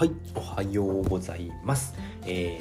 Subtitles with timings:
[0.00, 1.94] はい、おはようございます。
[2.24, 2.58] え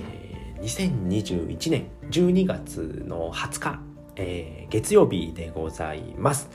[0.59, 3.79] ー、2021年12月の20日、
[4.17, 6.49] えー月曜日でございます。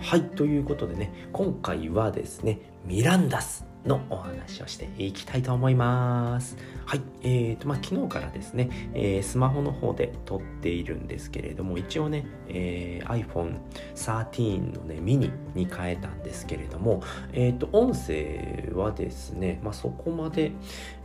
[0.00, 6.56] はい、ということでね、今回はですね、ミランダスのお話をしていきたいと思います。
[6.84, 13.58] はい、えーと、まあ、昨日からですね、えースマホの方で撮っているんですけれども、一応ね、えー iPhone
[13.94, 20.52] 13のね、ミニに変えたんですけれども、えーと、音声はですね、まあ、そこまで、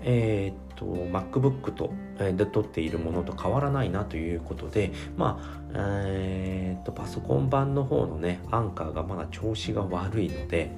[0.03, 10.71] えーと、MacBook と、えーで撮っているものと変わらないなということで、まあ、えーと、パソコン版の方のね、アンカーがまだ調子が悪いので、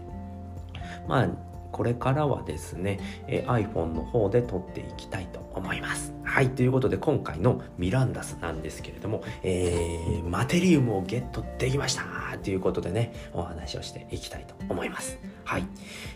[1.07, 6.13] まあ、これからはですね、え iPhone の方で撮っていきたいと思います。
[6.23, 12.03] はい、ということで今回のミランダスなんですけれども、えーマテリウムをゲットできました
[12.43, 15.19] ということでね、お話をしていきたいと思います。
[15.43, 15.63] はい。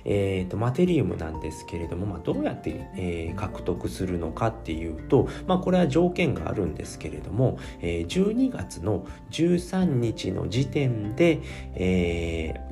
[0.05, 11.41] えーと、マテリウムなんですけれども、まあ、どうやって、えー獲得するのかっていうと、まあ、これは条件があるんですけれども、えー12月の13日の時点で、
[11.75, 12.66] えー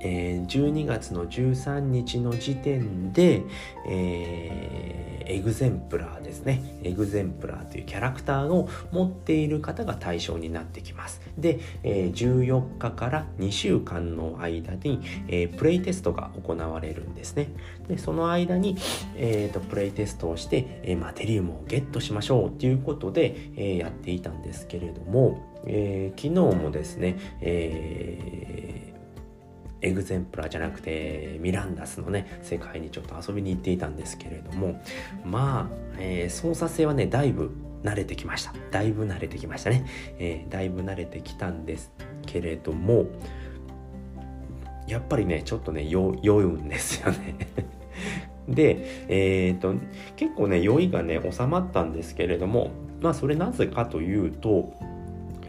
[0.00, 3.42] えー12月の13日の時点で、
[3.86, 6.80] えーエグゼンプラーですね。
[6.82, 11.20] エグゼンプラーというキャラクターを持っている方が対象になってきます。
[11.38, 17.48] で、えー14日から2週間の間に、えープレイテストが行われるんですね。
[17.86, 18.76] で、その間に、
[19.16, 28.89] えーとプレイテストをして、えーマテリウムをゲットしましょうということで、えーやっていたんですけれども、えー昨日もですね、えー
[29.82, 34.82] エグゼンプラーじゃなくてミランダスのね世界にちょっと遊びに行っていたんですけれども
[35.24, 37.50] まあ、えー操作性はねだいぶ
[37.82, 38.52] 慣れてきました。
[38.70, 39.86] だいぶ慣れてきましたね、
[40.18, 41.90] えーだいぶ慣れてきたんです
[42.26, 43.06] けれども
[44.86, 47.36] やっぱりねちょっとね酔酔うんですよね。
[48.48, 49.74] でえー、と
[50.16, 52.70] 結構ね酔いがね収まったんですけれども
[53.00, 54.74] まあそれなぜかというと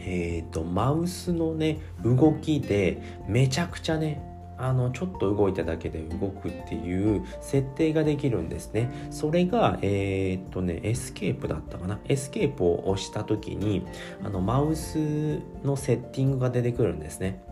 [0.04, 9.08] えー、とマウスのね動きでめちゃくちゃねあのちょっと動いただけで動くっていう設定ができるんですね。
[9.10, 11.98] それがえーっとねエスケープだったかな。
[12.04, 13.84] エスケープを押した時に
[14.22, 17.42] あのマウスのセッティングが出てくるんですね。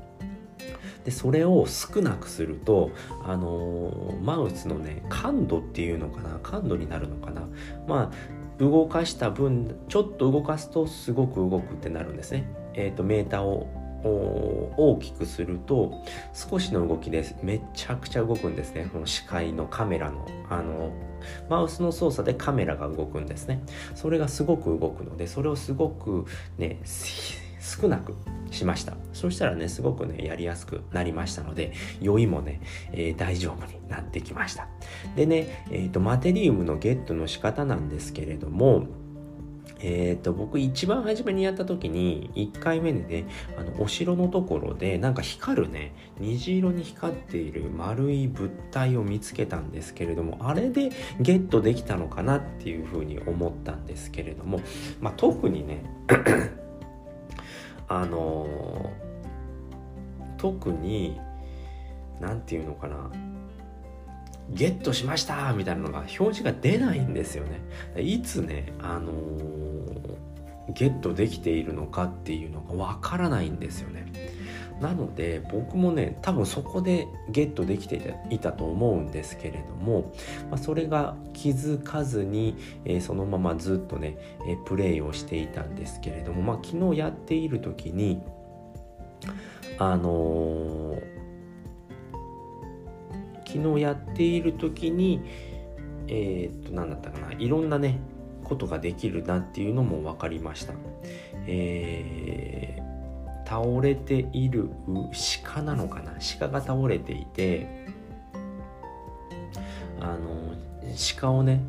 [1.05, 2.91] でそれを少なくすると
[3.25, 6.38] あのーマウスのね感度っていうのかな。
[6.43, 7.43] 感度になるのかな。
[7.88, 12.47] まあ動かした分ちょっと動かすとすごく動くってなるんですね。
[12.75, 13.66] えー、とメーターを
[14.03, 18.88] 大きくすると少しの動きでめちゃくちゃ動くんですね。
[18.93, 20.93] この視界のカメラのあの
[21.49, 23.62] マウスの操作でカメラが動くんですね。
[23.94, 26.26] それがすごく動くのでそれをすごく
[26.59, 26.81] ね
[27.60, 28.16] 少なく
[28.50, 28.94] しました。
[29.12, 32.60] そしたらねすごくねやりやすくなりましたので酔いもね、
[32.93, 34.69] えー大丈夫になってきました。
[35.15, 38.87] でね、えー、とマテリウムのゲットの仕方なんですけれども
[39.82, 43.26] えー、と僕一番初めにやった時に1回目でね
[43.59, 54.60] あのお城のところでなんか光るね虹色に光っている丸い物体を見つけたんですけれどもあれでゲットできたのかなっていうふうに思ったんですけれども、
[55.00, 55.84] まあ、特にね
[57.90, 58.90] あの
[60.38, 61.20] 特に
[62.20, 63.10] 何て言うのかな
[64.48, 67.60] ゲットしましたみたいなのが表示が出ないんですよね。
[68.00, 69.90] いつね、あのー
[70.72, 74.06] ゲットできているのかっていうのがわからないんですよね。
[74.80, 80.12] なので僕もね多分そこでゲットできていたと思うんですけれども、
[80.50, 88.22] まあ、それが気づかずに、えーそのままずっとね、えープレイをしていたんですけれども、まあ、昨日やっている時に
[89.78, 91.20] あのー
[93.46, 95.20] 昨日やっている時に
[96.06, 97.98] えっと何だったかないろんなね
[98.44, 100.74] ことができるなっていうのも分かりました。
[101.46, 102.69] えー
[103.50, 104.71] 倒れている
[105.43, 106.12] 鹿なのかな？
[106.38, 107.67] 鹿が倒れていて
[109.99, 110.55] あの
[111.19, 111.61] 鹿をね、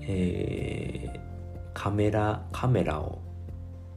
[0.00, 1.24] えー
[1.72, 3.18] カメラカメラを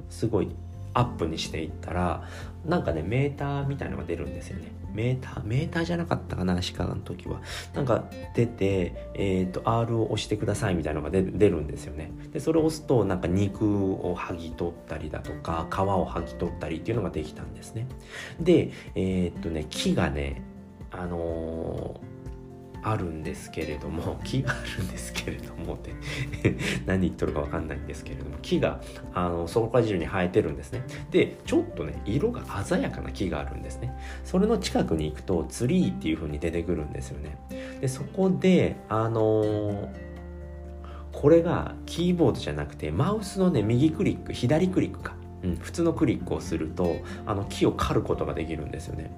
[0.10, 0.50] すごい
[0.94, 2.28] アップにしていったら
[2.66, 4.72] なんかねメーターみたいのが出るんですよね。
[4.94, 7.42] メーターメーターじゃなかったかな鹿の時は。
[7.74, 12.12] なんか出て、えー、と R を押してくださいみたいなのが出出るんですよね。
[12.32, 17.88] でそれを押すとなんか肉を剥ぎ取ったりだとか皮を剥ぎ取ったりっていうのができたんですね。
[18.40, 20.42] でえっ、とね木がね
[20.92, 22.07] あのー
[22.92, 25.94] あるんですけれども 木があるんですけれどもって
[26.86, 28.82] 何言っとるか分かんないんですけれども木が
[29.14, 30.84] あのそこら中に生えてるんですね。
[31.12, 33.94] でちょっとね色が鮮やかな木があるんですね。
[34.24, 37.38] それの近くに行くとツリーっていう風に出てくるんですよね。
[37.82, 39.88] でそこであのー、
[41.12, 45.16] これがキーボードじゃなくてマウスのね右クリック左クリックか。
[45.44, 46.96] うん、普通のクリックをすると
[47.28, 49.12] あの木を刈ることができるんですよね。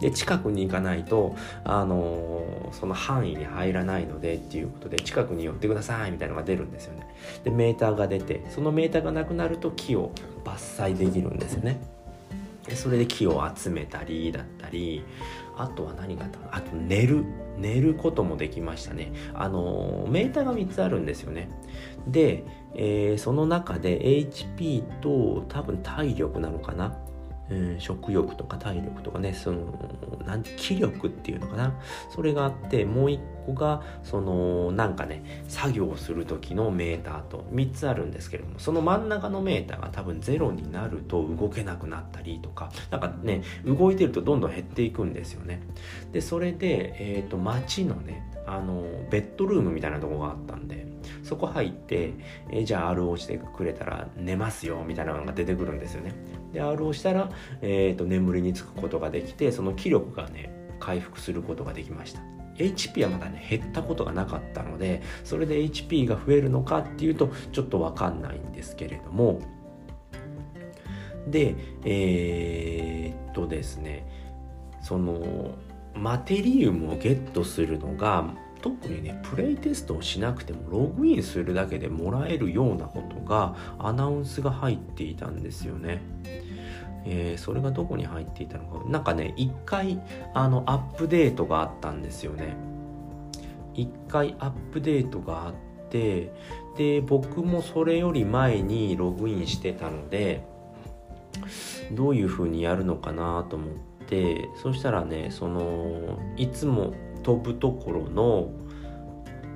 [0.00, 7.06] で近くに行かないと、あのー、その範囲に入らないのでっていうことで近くに寄ってくださいみたいなのが出るんですよね。
[7.44, 10.12] でメーターが出てそのメーターがなくなると木を
[10.44, 11.80] 伐採できるんですよね。
[12.66, 15.04] でそれで木を集めたりだったり
[15.56, 17.24] あとは何があったかあと寝る
[17.58, 19.12] 寝ることもできましたね。
[19.34, 21.48] あの、メーターが3つあるんですよね。
[22.08, 22.44] で、
[22.74, 26.96] えー、その中で HP と多分体力なのかな。
[27.50, 29.78] うん、食欲とか体力とかねその
[30.26, 31.74] なんて気力っていうのかな。
[32.10, 45.60] それがあってもう一個がそのなんかね作業する時のメーターと3つあるんですけれどもその真ん中のメーターが多分ゼロになると動けなくなったりとかなんかね動いてるとどんどん減っていくんですよね。
[46.12, 50.86] でそれで、えーと、と街のねあのベッドルームみたいなとこがあったんで
[51.22, 52.14] そこ入って、
[52.50, 56.12] え、じゃあ R をしてくれたら寝ますよみたいなのが出てくるんですよね。
[56.52, 57.30] で R をしたら、
[57.62, 62.20] えーと、眠りにつくことができてその気力がね回復することができました。
[62.56, 69.40] HP はまだね減ったことがなかったのでそれで HP が増えるのかっていうとちょっと分かんないんですけれども。
[71.26, 74.06] でえー、っとですね
[74.82, 75.54] その
[75.94, 86.00] マテリウムをゲットするのが特にねプレイテストをしなくてもログインするだけでもらえるようなことがアナウンスが入っていたんですよね。
[87.04, 90.00] えー、それがどこに入っていたのかなんかね一回
[90.32, 92.56] あのアップデートがあったんですよね。
[93.74, 95.54] 一回アップデートがあっ
[95.90, 96.32] て
[96.78, 100.42] で僕もそれより前にログインしてたので
[101.92, 106.94] どういう風にやるのかなと思っててそしたらねそのいつも
[107.24, 108.50] 飛ぶところの、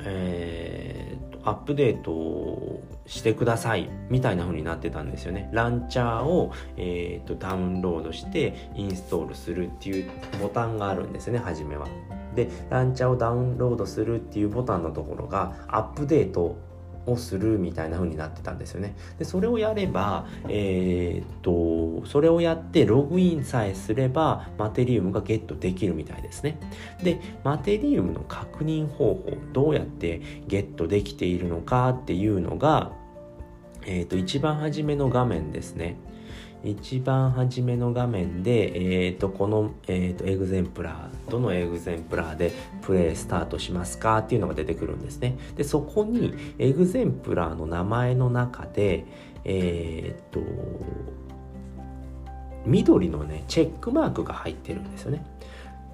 [0.05, 5.49] えー、アップデートをしてくださいみたいな風になってたんですよね。
[5.53, 10.11] ランチャーを、えーと、ダウンロードしてインストールするっていう
[10.43, 11.87] ボタンがあるんですね初めは。
[12.35, 16.57] でランチャーをダウンロードするっていうボタンのところがアップデート
[17.11, 18.97] をするみたいな風になってたんですよね。
[19.19, 26.59] でそれをやれば、えー、っとそれをやってログインさえすればマテリウムがゲットできるみたいですね。
[27.03, 32.93] でマテリウムの確認方法どうやってゲットできているのかっていうのが、
[33.87, 35.97] えー、っと一番初めの画面ですね。
[36.71, 45.39] 一番初めの画面で、えーと、この、えーと、エグゼンプラーどのエグゼンプラーでプレイスタートしますかっていうのが出てくるんですね。
[45.57, 49.05] でそこにエグゼンプラーの名前の中で
[49.45, 50.41] えっ、ー、と
[52.67, 55.25] 緑のねチェックマークが入ってるんですよね。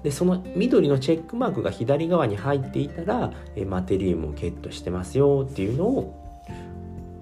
[0.03, 6.25] でその緑のチェックマークが左側に入っていたら、えマテリウムをゲットしてますよっていうのを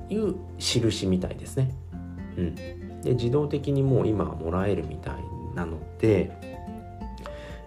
[0.09, 1.71] いう印みたいですね。
[2.37, 2.55] うん。
[3.03, 5.15] で自動的にもう今もらえるみたい
[5.55, 6.31] なので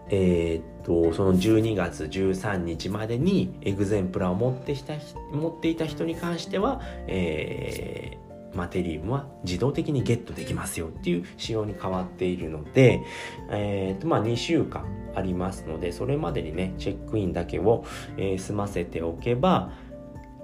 [0.09, 4.94] えー、っとその12月13日までにエグゼンプラを持ってした
[5.33, 13.03] 持っていた人に関しては、えー、マテリウムは自動的にゲットできますよっていう仕様に変わっているので、
[13.50, 14.87] えー、っとまあ2週間
[15.17, 17.85] ありますのでそれまでにねチェックインだけを、
[18.16, 19.73] え、済ませておけば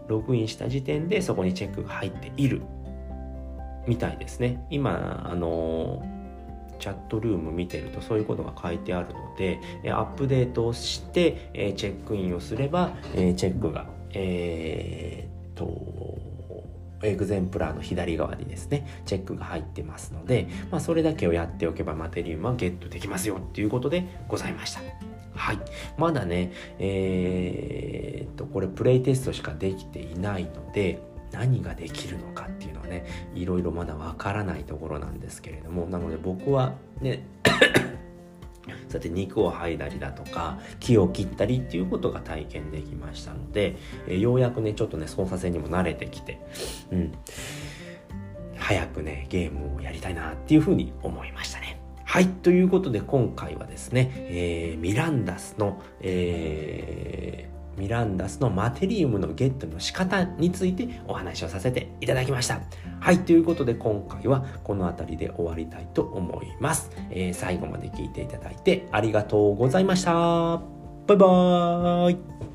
[0.09, 2.63] ログインした時点でそこにチェックが入っている。
[3.87, 4.65] みたいですね。
[4.71, 6.03] 今あの
[6.79, 9.61] チャットルーム見てるとそういうことが書いてあるので
[9.93, 16.19] アップデートをしてチェックインをすればチェックがえー、っと
[17.05, 24.81] エグゼンプラーの左側にですねチェックが入ってますので、まあ、それだけをやっておけばマテリウムはゲットできますよっていうことでございました。
[25.35, 25.59] はい。
[25.97, 31.01] まだねえー、っとこれプレイテストしかできていないので
[31.33, 37.27] 何ができるのかっていうのはねいろいろまだわからないところなんですけれどもなので僕はね
[38.89, 46.39] さて肉を剥いだりだとか木を切ったりっていうことが体験できましたので、えようやくねちょっとね操作性にも慣れてきて
[46.93, 47.13] うん
[48.57, 51.81] 早くねゲームをやりたいなっていうふうに思いましたね。
[52.05, 52.29] はい。
[52.29, 62.61] ということで今回はですね、えー、ミランダスの、えーミランダスのマテリウムのゲットの仕方についてお話をさせていただきました。
[63.01, 66.91] はい、ということで今回はこの辺りで終わりたいと思います。
[67.11, 70.13] えー、最後まで聞いていただいてありがとうございました。
[70.13, 72.52] バイバーイ